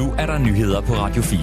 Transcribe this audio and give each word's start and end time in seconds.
Nu 0.00 0.14
er 0.18 0.26
der 0.26 0.38
nyheder 0.38 0.80
på 0.80 0.92
Radio 0.92 1.22
4. 1.22 1.40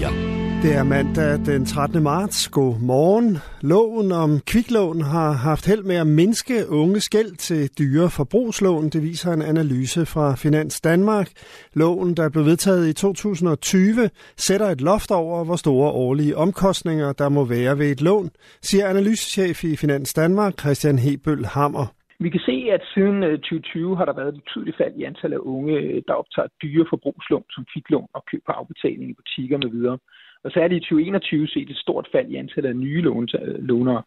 Det 0.62 0.74
er 0.74 0.82
mandag 0.82 1.38
den 1.46 1.66
13. 1.66 2.02
marts. 2.02 2.48
God 2.48 2.78
morgen. 2.78 3.38
Loven 3.60 4.12
om 4.12 4.40
kviklån 4.40 5.00
har 5.00 5.32
haft 5.32 5.66
held 5.66 5.82
med 5.82 5.96
at 5.96 6.06
mindske 6.06 6.70
unge 6.70 7.00
skæld 7.00 7.36
til 7.36 7.70
dyre 7.78 8.10
forbrugslån. 8.10 8.88
Det 8.88 9.02
viser 9.02 9.32
en 9.32 9.42
analyse 9.42 10.06
fra 10.06 10.34
Finans 10.34 10.80
Danmark. 10.80 11.30
Loven, 11.72 12.14
der 12.14 12.28
blev 12.28 12.44
vedtaget 12.44 12.88
i 12.88 12.92
2020, 12.92 14.10
sætter 14.36 14.66
et 14.66 14.80
loft 14.80 15.10
over, 15.10 15.44
hvor 15.44 15.56
store 15.56 15.90
årlige 15.90 16.36
omkostninger 16.36 17.12
der 17.12 17.28
må 17.28 17.44
være 17.44 17.78
ved 17.78 17.90
et 17.90 18.00
lån, 18.00 18.30
siger 18.62 18.88
analysechef 18.88 19.64
i 19.64 19.76
Finans 19.76 20.14
Danmark, 20.14 20.60
Christian 20.60 20.98
Hebøl 20.98 21.46
Hammer. 21.46 21.97
Vi 22.20 22.30
kan 22.30 22.40
se, 22.40 22.56
at 22.76 22.82
siden 22.94 23.22
øh, 23.22 23.38
2020 23.38 23.96
har 23.96 24.04
der 24.04 24.12
været 24.12 24.28
et 24.28 24.42
betydeligt 24.42 24.76
fald 24.76 24.94
i 24.96 25.04
antallet 25.04 25.36
af 25.36 25.40
unge, 25.40 25.74
øh, 25.78 26.02
der 26.08 26.14
optager 26.14 26.48
dyre 26.62 26.86
forbrugslån 26.90 27.44
som 27.50 27.66
kviklån 27.72 28.08
og 28.14 28.24
køb 28.30 28.42
på 28.46 28.52
afbetaling 28.52 29.10
i 29.10 29.20
butikker 29.20 29.58
med 29.58 29.70
videre. 29.70 29.98
Og 30.44 30.50
så 30.50 30.60
er 30.60 30.68
det 30.68 30.76
i 30.76 30.80
2021 30.80 31.48
set 31.48 31.70
et 31.70 31.76
stort 31.76 32.08
fald 32.12 32.28
i 32.30 32.36
antallet 32.36 32.68
af 32.70 32.76
nye 32.76 33.02
øh, 33.40 33.62
lånere. 33.68 34.02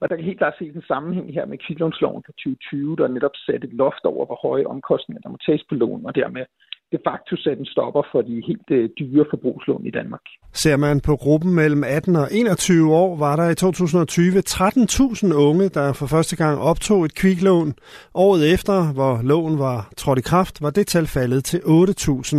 Og 0.00 0.08
der 0.08 0.16
kan 0.16 0.24
helt 0.24 0.38
klart 0.38 0.58
ses 0.58 0.74
en 0.74 0.90
sammenhæng 0.92 1.34
her 1.34 1.46
med 1.46 1.58
kviklånsloven 1.58 2.22
fra 2.26 2.32
2020, 2.32 2.96
der 2.96 3.08
netop 3.08 3.36
satte 3.46 3.68
et 3.68 3.74
loft 3.74 4.04
over, 4.04 4.26
hvor 4.26 4.38
høje 4.48 4.66
omkostninger 4.66 5.20
der 5.20 5.28
må 5.28 5.38
tages 5.46 5.64
på 5.68 5.74
lån, 5.74 6.06
og 6.06 6.14
dermed 6.14 6.44
de 6.94 6.98
facto 7.08 7.32
sætte 7.36 7.60
en 7.60 7.66
stopper 7.74 8.02
for 8.12 8.20
de 8.28 8.34
helt 8.48 8.68
øh, 8.70 8.88
dyre 8.98 9.24
forbrugslån 9.32 9.86
i 9.86 9.90
Danmark. 9.90 10.24
Ser 10.52 10.76
man 10.76 11.00
på 11.00 11.16
gruppen 11.16 11.54
mellem 11.54 11.84
18 11.84 12.16
og 12.16 12.28
21 12.32 12.94
år, 12.94 13.16
var 13.16 13.36
der 13.36 13.48
i 13.48 13.54
2020 13.54 14.42
13.000 14.50 15.34
unge, 15.34 15.68
der 15.68 15.92
for 15.92 16.06
første 16.06 16.36
gang 16.36 16.60
optog 16.60 17.04
et 17.04 17.14
kviklån. 17.14 17.74
Året 18.14 18.52
efter, 18.54 18.92
hvor 18.92 19.20
lån 19.22 19.58
var 19.58 19.88
trådt 19.96 20.18
i 20.18 20.22
kraft, 20.22 20.62
var 20.62 20.70
det 20.70 20.86
tal 20.86 21.06
faldet 21.06 21.44
til 21.44 21.58
8.000. 21.58 22.36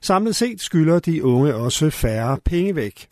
Samlet 0.00 0.34
set 0.36 0.60
skylder 0.60 0.98
de 0.98 1.24
unge 1.24 1.54
også 1.54 1.90
færre 1.90 2.38
penge 2.44 2.76
væk. 2.76 3.08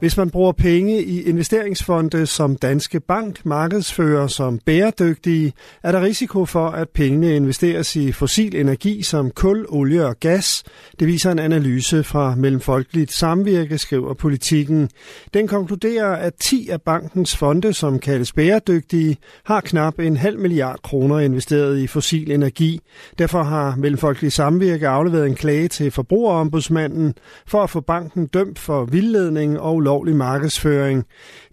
Hvis 0.00 0.16
man 0.16 0.30
bruger 0.30 0.52
penge 0.52 1.02
i 1.02 1.22
investeringsfonde, 1.22 2.26
som 2.26 2.56
Danske 2.56 3.00
Bank 3.00 3.46
markedsfører 3.46 4.26
som 4.26 4.58
bæredygtige, 4.66 5.52
er 5.82 5.92
der 5.92 6.02
risiko 6.02 6.44
for, 6.44 6.68
at 6.68 6.88
pengene 6.88 7.36
investeres 7.36 7.96
i 7.96 8.12
fossil 8.12 8.56
energi 8.56 9.02
som 9.02 9.30
kul, 9.30 9.66
olie 9.68 10.06
og 10.06 10.20
gas. 10.20 10.62
Det 11.00 11.08
viser 11.08 11.30
en 11.30 11.38
analyse 11.38 12.04
fra 12.04 12.34
Mellemfolkeligt 12.34 13.12
Samvirke, 13.12 13.78
skriver 13.78 14.14
politikken. 14.14 14.90
Den 15.34 15.48
konkluderer, 15.48 16.16
at 16.16 16.34
10 16.34 16.68
af 16.68 16.82
bankens 16.82 17.36
fonde, 17.36 17.72
som 17.72 17.98
kaldes 17.98 18.32
bæredygtige, 18.32 19.16
har 19.44 19.60
knap 19.60 19.98
en 19.98 20.16
halv 20.16 20.38
milliard 20.38 20.78
kroner 20.82 21.18
investeret 21.18 21.78
i 21.78 21.86
fossil 21.86 22.30
energi. 22.30 22.80
Derfor 23.18 23.42
har 23.42 23.76
Mellemfolkeligt 23.76 24.34
Samvirke 24.34 24.88
afleveret 24.88 25.26
en 25.26 25.34
klage 25.34 25.68
til 25.68 25.90
forbrugerombudsmanden 25.90 27.14
for 27.46 27.62
at 27.62 27.70
få 27.70 27.80
banken 27.80 28.26
dømt 28.26 28.58
for 28.58 28.84
vildledning 28.84 29.60
og 29.60 29.82
ulovlig 29.90 30.16
markedsføring. 30.16 31.04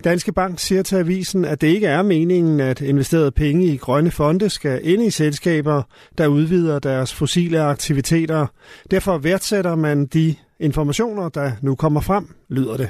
Danske 0.03 0.31
Bank 0.31 0.59
siger 0.59 0.83
til 0.83 0.95
avisen, 0.95 1.45
at 1.45 1.61
det 1.61 1.67
ikke 1.67 1.87
er 1.87 2.01
meningen, 2.01 2.59
at 2.59 2.81
investerede 2.81 3.31
penge 3.31 3.65
i 3.65 3.77
grønne 3.77 4.11
fonde 4.11 4.49
skal 4.49 4.79
ind 4.83 5.03
i 5.03 5.09
selskaber, 5.09 5.83
der 6.17 6.27
udvider 6.27 6.79
deres 6.79 7.13
fossile 7.13 7.61
aktiviteter. 7.61 8.47
Derfor 8.91 9.17
værdsætter 9.17 9.75
man 9.75 10.05
de 10.05 10.35
informationer, 10.59 11.29
der 11.29 11.51
nu 11.61 11.75
kommer 11.75 12.01
frem, 12.01 12.35
lyder 12.49 12.77
det. 12.77 12.89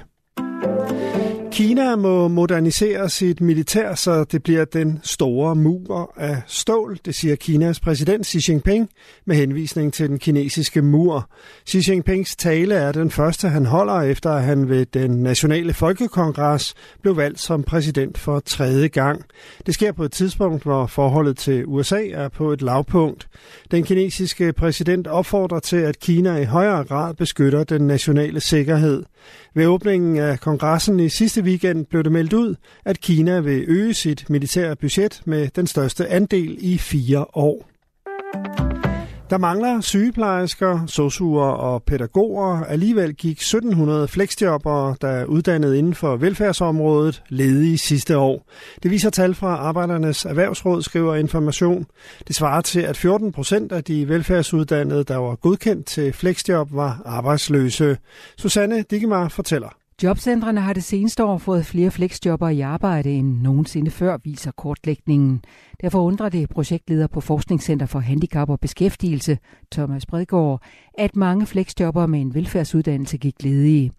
Kina 1.52 1.96
må 1.96 2.28
modernisere 2.28 3.10
sit 3.10 3.42
militær, 3.42 3.96
så 3.96 4.24
det 4.24 4.44
bliver 4.44 4.66
den 4.66 5.00
store 5.04 5.56
mur 5.56 6.14
af 6.18 6.42
stål, 6.48 6.98
det 7.06 7.16
siger 7.16 7.36
Kinas 7.36 7.80
præsident 7.80 8.28
Xi 8.28 8.52
Jinping 8.52 8.90
med 9.26 9.36
henvisning 9.36 9.94
til 9.94 10.10
den 10.10 10.20
kinesiske 10.20 10.82
mur. 10.82 11.30
Xi 11.70 11.92
Jinpings 11.92 12.36
tale 12.36 12.76
er 12.76 12.92
den 12.92 13.12
første, 13.12 13.50
han 13.50 13.66
holder 13.66 14.02
efter, 14.02 14.32
at 14.32 14.44
han 14.44 14.70
ved 14.70 14.86
den 14.86 15.12
nationale 15.12 15.74
folkekongres 15.74 16.74
blev 17.02 17.18
valgt 17.18 17.40
som 17.40 17.64
præsident 17.64 18.18
for 18.18 18.40
tredje 18.40 18.88
gang. 18.88 19.24
Det 19.66 19.74
sker 19.74 19.92
på 19.92 20.04
et 20.04 20.12
tidspunkt, 20.12 20.64
hvor 20.64 20.88
forholdet 20.88 21.38
til 21.38 21.64
USA 21.66 22.08
er 22.08 22.30
på 22.30 22.52
et 22.52 22.62
lavpunkt. 22.62 23.28
Den 23.72 23.84
kinesiske 23.84 24.54
præsident 24.54 25.08
opfordrer 25.08 25.60
til, 25.60 25.78
at 25.78 26.00
Kina 26.00 26.38
i 26.38 26.44
højere 26.44 26.84
grad 26.84 27.14
beskytter 27.14 27.64
den 27.64 27.88
nationale 27.88 28.40
sikkerhed. 28.40 29.04
Ved 29.58 29.68
åbningen 29.68 30.18
af 30.18 30.40
kongressen 30.40 31.00
i 31.00 31.10
sidste 31.10 31.42
weekend 31.42 31.86
blev 31.86 32.04
det 32.04 32.12
meldt 32.12 32.34
ud, 32.34 32.56
at 32.86 33.02
Kina 33.02 33.40
vil 33.40 33.66
øge 33.68 33.94
sit 33.94 34.30
militære 34.30 34.76
budget 34.76 35.22
med 35.26 35.48
den 35.56 35.68
største 35.68 36.08
andel 36.08 36.58
i 36.60 36.78
fire 36.78 37.26
år. 37.34 37.70
Der 39.30 39.38
mangler 39.38 39.82
sygeplejersker, 39.82 40.86
sosuer 40.86 41.46
og 41.46 41.84
pædagoger. 41.84 42.64
Alligevel 42.64 43.14
gik 43.14 43.38
1700 43.38 44.08
fleksjobbere, 44.08 44.96
der 45.02 45.08
er 45.08 45.26
uddannet 45.26 45.76
inden 45.76 45.96
for 45.96 46.16
velfærdsområdet, 46.16 47.24
ledige 47.30 47.78
sidste 47.78 48.18
år. 48.18 48.46
Det 48.84 48.92
viser 48.92 49.10
tal 49.10 49.36
fra 49.36 49.48
Arbejdernes 49.56 50.26
Erhvervsråd, 50.26 50.82
skriver 50.82 51.16
Information. 51.16 51.86
Det 52.28 52.36
svarer 52.36 52.62
til, 52.62 52.82
at 52.82 52.98
14 52.98 53.32
procent 53.32 53.72
af 53.72 53.84
de 53.84 54.10
velfærdsuddannede, 54.10 55.04
der 55.04 55.18
var 55.18 55.36
godkendt 55.36 55.86
til 55.86 56.14
fleksjob, 56.14 56.68
var 56.72 57.02
arbejdsløse. 57.06 57.98
Susanne 58.38 58.82
Digemar 58.82 59.28
fortæller. 59.28 59.87
Jobcentrene 60.04 60.62
har 60.62 60.74
det 60.74 60.84
seneste 60.84 61.24
år 61.24 61.38
fået 61.38 61.66
flere 61.66 61.92
fleksjobber 61.92 62.50
i 62.50 62.62
arbejde 62.62 63.12
end 63.12 63.42
nogensinde 63.42 63.92
før, 63.92 64.18
viser 64.24 64.52
kortlægningen. 64.52 65.42
Derfor 65.82 66.02
undrer 66.02 66.30
det 66.30 66.50
projektleder 66.50 67.08
på 67.08 67.22
Forskningscenter 67.22 67.86
for 67.86 68.00
Handicap 68.00 68.50
og 68.50 68.60
Beskæftigelse, 68.60 69.38
Thomas 69.72 70.06
Bredgaard, 70.06 70.62
at 70.98 71.16
mange 71.16 71.46
fleksjobber 71.46 72.06
med 72.06 72.22
en 72.22 72.34
velfærdsuddannelse 72.34 73.18
gik 73.18 73.44
ledige. 73.44 73.92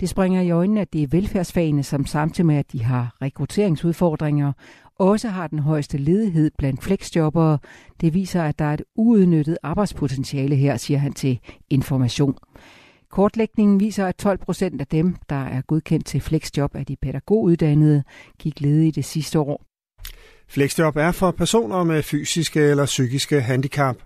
Det 0.00 0.08
springer 0.08 0.40
i 0.40 0.50
øjnene, 0.50 0.80
at 0.80 0.92
det 0.92 1.02
er 1.02 1.06
velfærdsfagene, 1.10 1.82
som 1.82 2.06
samtidig 2.06 2.46
med, 2.46 2.56
at 2.56 2.72
de 2.72 2.82
har 2.82 3.16
rekrutteringsudfordringer, 3.22 4.52
også 4.98 5.28
har 5.28 5.46
den 5.46 5.58
højeste 5.58 5.98
ledighed 5.98 6.50
blandt 6.58 6.82
fleksjobbere. 6.82 7.58
Det 8.00 8.14
viser, 8.14 8.42
at 8.42 8.58
der 8.58 8.64
er 8.64 8.74
et 8.74 8.82
uudnyttet 8.96 9.58
arbejdspotentiale 9.62 10.56
her, 10.56 10.76
siger 10.76 10.98
han 10.98 11.12
til 11.12 11.38
Information. 11.70 12.36
Kortlægningen 13.14 13.80
viser, 13.80 14.06
at 14.06 14.16
12 14.16 14.38
procent 14.38 14.80
af 14.80 14.86
dem, 14.86 15.16
der 15.28 15.44
er 15.44 15.60
godkendt 15.60 16.06
til 16.06 16.20
flexjob 16.20 16.74
af 16.74 16.86
de 16.86 16.96
pædagoguddannede, 17.02 18.02
gik 18.38 18.60
ledige 18.60 18.92
det 18.92 19.04
sidste 19.04 19.38
år. 19.38 19.62
Flexjob 20.48 20.96
er 20.96 21.12
for 21.12 21.30
personer 21.30 21.84
med 21.84 22.02
fysiske 22.02 22.60
eller 22.60 22.86
psykiske 22.86 23.40
handicap. 23.40 23.96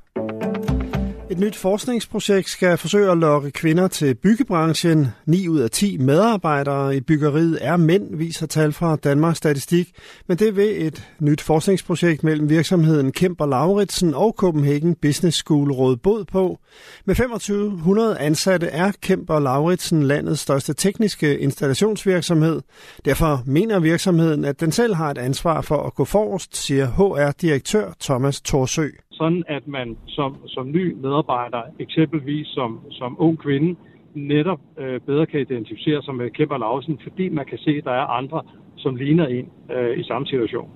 Et 1.31 1.39
nyt 1.39 1.57
forskningsprojekt 1.57 2.51
skal 2.51 2.79
forsøge 2.79 3.11
at 3.11 3.19
lokke 3.19 3.51
kvinder 3.51 3.89
til 3.89 4.15
byggebranchen. 4.15 5.09
9 5.27 5.49
ud 5.49 5.61
af 5.61 5.71
10 5.71 5.99
medarbejdere 5.99 6.97
i 6.97 7.01
byggeriet 7.01 7.59
er 7.61 7.77
mænd, 7.77 8.17
viser 8.17 8.47
tal 8.47 8.73
fra 8.73 8.97
Danmarks 8.97 9.39
Statistik. 9.39 9.93
Men 10.29 10.39
det 10.39 10.57
vil 10.57 10.87
et 10.87 11.09
nyt 11.21 11.41
forskningsprojekt 11.41 12.25
mellem 12.25 12.51
virksomheden 12.51 13.13
Kemper 13.13 13.47
Lauritsen 13.47 14.15
og 14.15 14.35
Copenhagen 14.39 14.95
Business 14.95 15.39
School 15.39 15.73
råd 15.73 15.97
bod 15.97 16.25
på. 16.25 16.59
Med 17.05 17.15
2500 17.15 18.19
ansatte 18.19 18.67
er 18.67 18.93
Kemper 19.03 19.39
Lauritsen 19.39 20.03
landets 20.03 20.41
største 20.41 20.75
tekniske 20.75 21.39
installationsvirksomhed. 21.39 22.61
Derfor 23.05 23.43
mener 23.47 23.81
virksomheden, 23.81 24.45
at 24.45 24.61
den 24.61 24.73
selv 24.73 24.95
har 24.95 25.11
et 25.11 25.19
ansvar 25.19 25.61
for 25.61 25.83
at 25.83 25.95
gå 25.95 26.05
forrest, 26.05 26.57
siger 26.57 26.87
HR-direktør 26.87 27.93
Thomas 28.01 28.41
Torsø 28.41 28.89
sådan 29.19 29.45
at 29.49 29.65
man 29.67 29.89
som, 30.07 30.31
som 30.47 30.73
ny 30.73 30.85
medarbejder, 31.05 31.63
eksempelvis 31.79 32.47
som, 32.47 32.81
som 32.91 33.17
ung 33.19 33.39
kvinde, 33.39 33.71
netop 34.15 34.61
øh, 34.79 35.01
bedre 35.01 35.27
kan 35.27 35.41
identificere 35.41 36.03
sig 36.03 36.15
med 36.15 36.31
Kemper 36.31 36.59
Lausen, 36.59 37.01
fordi 37.03 37.29
man 37.29 37.47
kan 37.47 37.59
se, 37.59 37.71
at 37.71 37.85
der 37.85 37.93
er 37.93 38.07
andre, 38.21 38.43
som 38.77 38.97
ligner 38.97 39.27
en 39.27 39.49
øh, 39.77 39.99
i 39.99 40.05
samme 40.05 40.27
situation. 40.27 40.71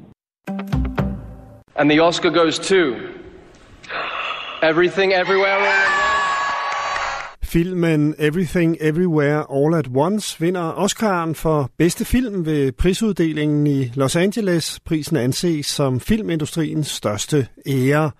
And 1.77 1.91
the 1.91 2.03
Oscar 2.03 2.31
goes 2.31 2.59
to 2.59 2.83
Everything 4.71 5.13
Everywhere 5.13 6.02
Filmen 7.53 8.15
Everything 8.19 8.77
Everywhere 8.81 9.45
All 9.51 9.75
at 9.75 9.89
Once 9.95 10.41
vinder 10.41 10.73
Oscar'en 10.73 11.35
for 11.35 11.71
bedste 11.79 12.05
film 12.05 12.47
ved 12.47 12.73
prisuddelingen 12.73 13.67
i 13.67 13.93
Los 13.95 14.17
Angeles. 14.17 14.81
Prisen 14.85 15.17
anses 15.17 15.67
som 15.67 16.01
filmindustriens 16.01 16.89
største 16.89 17.47
ære. 17.67 18.11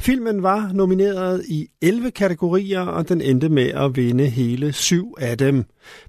Filmen 0.00 0.42
var 0.42 0.70
nomineret 0.74 1.44
i 1.48 1.68
11 1.82 2.10
kategorier, 2.10 2.80
og 2.80 3.08
den 3.08 3.20
endte 3.20 3.48
med 3.48 3.68
at 3.68 3.96
vinde 3.96 4.26
hele 4.26 4.72
syv 4.72 5.14
af 5.20 5.38
dem. 5.38 5.64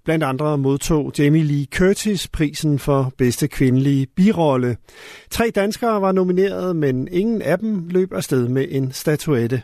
Blandt 0.05 0.23
andre 0.23 0.57
modtog 0.57 1.11
Jamie 1.19 1.43
Lee 1.43 1.65
Curtis 1.75 2.27
prisen 2.27 2.79
for 2.79 3.13
bedste 3.17 3.47
kvindelige 3.47 4.07
birolle. 4.15 4.77
Tre 5.31 5.51
danskere 5.55 6.01
var 6.01 6.11
nomineret, 6.11 6.75
men 6.75 7.07
ingen 7.11 7.41
af 7.41 7.59
dem 7.59 7.87
løb 7.87 8.13
afsted 8.13 8.47
med 8.47 8.65
en 8.69 8.91
statuette. 8.91 9.61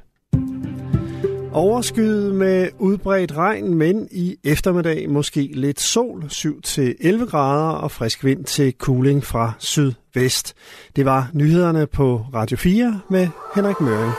Overskyet 1.53 2.35
med 2.35 2.69
udbredt 2.79 3.37
regn, 3.37 3.73
men 3.73 4.07
i 4.11 4.35
eftermiddag 4.43 5.09
måske 5.09 5.49
lidt 5.53 5.79
sol, 5.79 6.23
7-11 6.23 7.25
grader 7.25 7.69
og 7.69 7.91
frisk 7.91 8.23
vind 8.23 8.43
til 8.43 8.73
cooling 8.79 9.23
fra 9.23 9.53
sydvest. 9.59 10.53
Det 10.95 11.05
var 11.05 11.29
nyhederne 11.33 11.87
på 11.87 12.25
Radio 12.33 12.57
4 12.57 12.99
med 13.09 13.27
Henrik 13.55 13.81
Møring. 13.81 14.11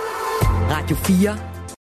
Radio 0.71 0.97
4 0.97 1.52